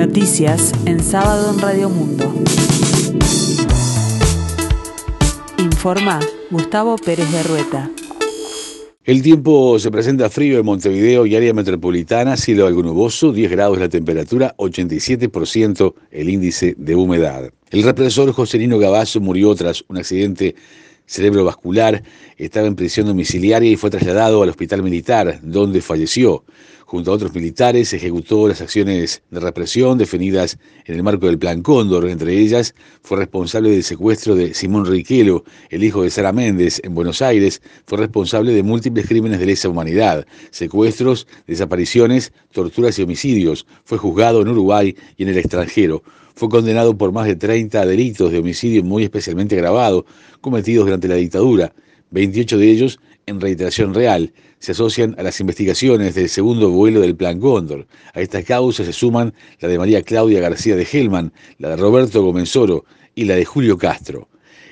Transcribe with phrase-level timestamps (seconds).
[0.00, 2.32] Noticias en sábado en Radio Mundo.
[5.58, 6.18] Informa
[6.50, 7.90] Gustavo Pérez de Rueta.
[9.04, 13.78] El tiempo se presenta frío en Montevideo y área metropolitana, cielo algo nuboso, 10 grados
[13.78, 17.50] la temperatura, 87% el índice de humedad.
[17.70, 20.54] El represor Joselino Gavazo murió tras un accidente
[21.10, 22.02] cerebrovascular,
[22.36, 26.44] estaba en prisión domiciliaria y fue trasladado al hospital militar, donde falleció.
[26.86, 31.62] Junto a otros militares, ejecutó las acciones de represión definidas en el marco del Plan
[31.62, 32.08] Cóndor.
[32.08, 36.94] Entre ellas, fue responsable del secuestro de Simón Riquelo, el hijo de Sara Méndez, en
[36.94, 37.62] Buenos Aires.
[37.86, 43.66] Fue responsable de múltiples crímenes de lesa humanidad, secuestros, desapariciones, torturas y homicidios.
[43.84, 46.02] Fue juzgado en Uruguay y en el extranjero.
[46.40, 50.06] Fue condenado por más de 30 delitos de homicidio muy especialmente agravado
[50.40, 51.74] cometidos durante la dictadura,
[52.12, 54.32] 28 de ellos en reiteración real.
[54.58, 57.86] Se asocian a las investigaciones del segundo vuelo del Plan Cóndor.
[58.14, 62.22] A estas causas se suman la de María Claudia García de Gelman, la de Roberto
[62.22, 64.26] Gomenzoro y la de Julio Castro.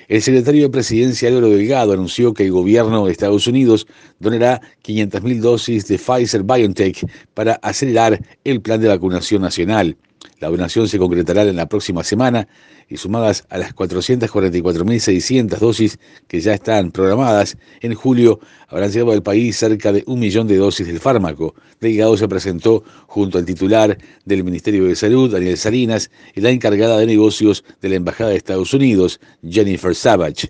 [0.08, 3.86] El secretario de Presidencia Álvaro Delgado anunció que el gobierno de Estados Unidos
[4.20, 9.98] donará 500.000 dosis de Pfizer BioNTech para acelerar el plan de vacunación nacional.
[10.40, 12.48] La donación se concretará en la próxima semana
[12.88, 19.22] y sumadas a las 444.600 dosis que ya están programadas, en julio habrán llegado al
[19.22, 21.54] país cerca de un millón de dosis del fármaco.
[21.80, 26.98] Delgado se presentó junto al titular del Ministerio de Salud, Daniel Salinas, y la encargada
[26.98, 30.48] de negocios de la Embajada de Estados Unidos, Jennifer Savage.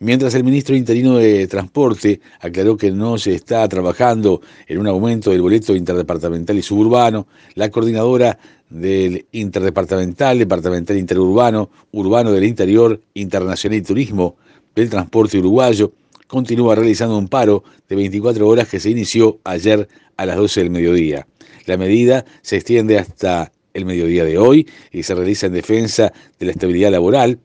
[0.00, 5.32] Mientras el ministro interino de Transporte aclaró que no se está trabajando en un aumento
[5.32, 8.38] del boleto interdepartamental y suburbano, la coordinadora
[8.70, 14.36] del interdepartamental, departamental interurbano, urbano del interior, internacional y turismo
[14.72, 15.92] del transporte uruguayo,
[16.28, 20.70] continúa realizando un paro de 24 horas que se inició ayer a las 12 del
[20.70, 21.26] mediodía.
[21.66, 26.46] La medida se extiende hasta el mediodía de hoy y se realiza en defensa de
[26.46, 27.40] la estabilidad laboral,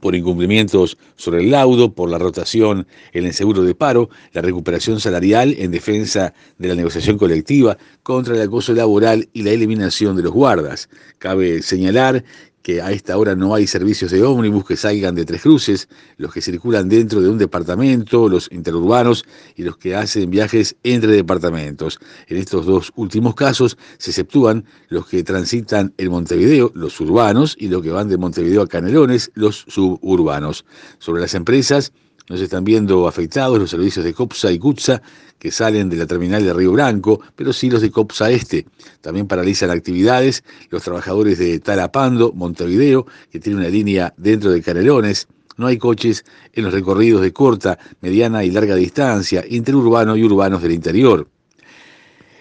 [0.00, 5.00] por incumplimientos sobre el laudo, por la rotación en el seguro de paro, la recuperación
[5.00, 10.22] salarial en defensa de la negociación colectiva, contra el acoso laboral y la eliminación de
[10.22, 10.88] los guardas.
[11.18, 12.24] Cabe señalar
[12.64, 15.86] que a esta hora no hay servicios de ómnibus que salgan de Tres Cruces,
[16.16, 21.12] los que circulan dentro de un departamento, los interurbanos y los que hacen viajes entre
[21.12, 22.00] departamentos.
[22.26, 27.68] En estos dos últimos casos se exceptúan los que transitan en Montevideo, los urbanos, y
[27.68, 30.64] los que van de Montevideo a Canelones, los suburbanos.
[30.98, 31.92] Sobre las empresas,
[32.28, 35.02] nos están viendo afectados los servicios de COPSA y CUTSA
[35.38, 38.66] que salen de la terminal de Río Branco, pero sí los de COPSA Este.
[39.02, 45.28] También paralizan actividades los trabajadores de Tarapando, Montevideo, que tiene una línea dentro de Canelones.
[45.56, 50.62] No hay coches en los recorridos de corta, mediana y larga distancia, interurbano y urbanos
[50.62, 51.28] del interior.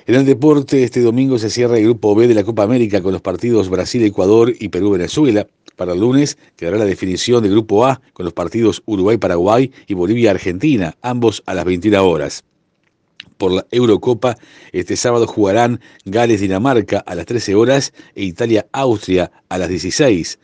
[0.06, 3.14] En el deporte, este domingo se cierra el Grupo B de la Copa América con
[3.14, 5.48] los partidos Brasil-Ecuador y Perú-Venezuela.
[5.76, 10.96] Para el lunes quedará la definición del Grupo A con los partidos Uruguay-Paraguay y Bolivia-Argentina,
[11.02, 12.44] ambos a las 21 horas.
[13.38, 14.38] Por la Eurocopa,
[14.72, 20.40] este sábado jugarán Gales-Dinamarca a las 13 horas e Italia-Austria a las 16.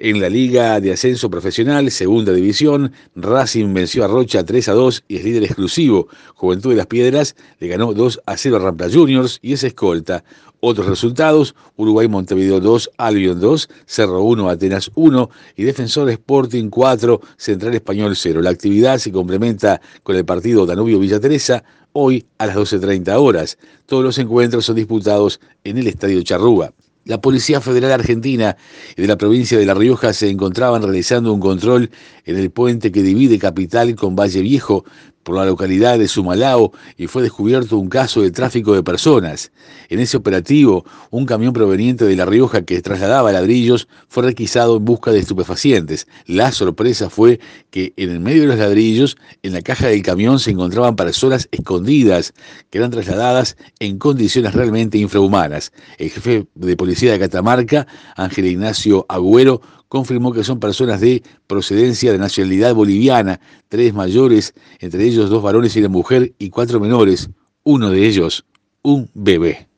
[0.00, 5.04] En la Liga de Ascenso Profesional, Segunda División, Racing venció a Rocha 3 a 2
[5.08, 6.06] y es líder exclusivo.
[6.34, 10.22] Juventud de las Piedras le ganó 2 a 0 a Rampla Juniors y es escolta.
[10.60, 17.20] Otros resultados, Uruguay Montevideo 2, Albion 2, Cerro 1, Atenas 1 y Defensor Sporting 4,
[17.36, 18.40] Central Español 0.
[18.40, 23.58] La actividad se complementa con el partido Danubio Villa Teresa hoy a las 12.30 horas.
[23.86, 26.72] Todos los encuentros son disputados en el Estadio Charrúa.
[27.08, 28.54] La Policía Federal Argentina
[28.94, 31.90] y de la provincia de La Rioja se encontraban realizando un control
[32.26, 34.84] en el puente que divide Capital con Valle Viejo
[35.22, 39.52] por la localidad de Sumalao y fue descubierto un caso de tráfico de personas.
[39.88, 44.84] En ese operativo, un camión proveniente de La Rioja que trasladaba ladrillos fue requisado en
[44.84, 46.06] busca de estupefacientes.
[46.26, 47.40] La sorpresa fue
[47.70, 51.48] que en el medio de los ladrillos, en la caja del camión, se encontraban personas
[51.50, 52.32] escondidas
[52.70, 55.72] que eran trasladadas en condiciones realmente infrahumanas.
[55.98, 57.86] El jefe de policía de Catamarca,
[58.16, 65.04] Ángel Ignacio Agüero, confirmó que son personas de procedencia de nacionalidad boliviana, tres mayores, entre
[65.04, 67.30] ellos dos varones y una mujer, y cuatro menores,
[67.64, 68.44] uno de ellos
[68.82, 69.68] un bebé.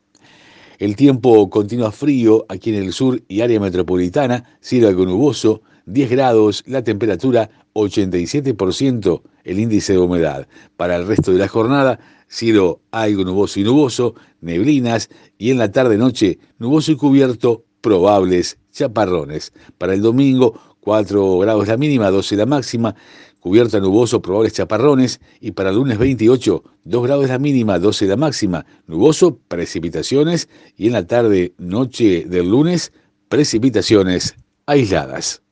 [0.79, 6.11] El tiempo continúa frío aquí en el sur y área metropolitana, cielo algo nuboso, 10
[6.11, 10.47] grados, la temperatura 87%, el índice de humedad.
[10.77, 11.99] Para el resto de la jornada,
[12.29, 19.53] cielo algo nuboso y nuboso, neblinas y en la tarde-noche nuboso y cubierto, probables chaparrones.
[19.79, 22.95] Para el domingo, 4 grados la mínima, 12 la máxima,
[23.41, 28.17] cubierta nuboso, probables chaparrones, y para el lunes 28, 2 grados la mínima, 12 la
[28.17, 32.93] máxima, nuboso, precipitaciones, y en la tarde, noche del lunes,
[33.29, 34.35] precipitaciones
[34.67, 35.43] aisladas.